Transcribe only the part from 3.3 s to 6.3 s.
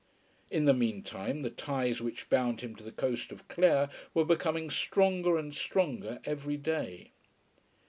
of Clare were becoming stronger and stronger